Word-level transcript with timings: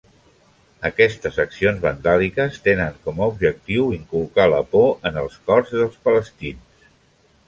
Aquestes 0.87 1.35
accions 1.43 1.83
vandàliques 1.83 2.57
tenen 2.67 2.97
com 3.03 3.21
a 3.21 3.27
objectiu 3.33 3.85
inculcar 3.97 4.47
la 4.55 4.63
por 4.73 4.89
en 5.11 5.21
els 5.25 5.37
cors 5.51 5.75
dels 5.77 6.01
palestins. 6.09 6.89